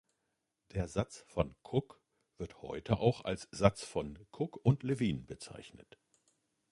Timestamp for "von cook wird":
1.27-2.63